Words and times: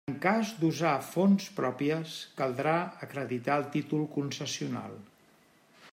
En 0.09 0.13
cas 0.21 0.51
d'usar 0.61 0.93
fonts 1.09 1.49
pròpies 1.59 2.15
caldrà 2.41 2.75
acreditar 3.09 3.61
el 3.63 3.69
títol 3.77 4.03
concessional. 4.19 5.01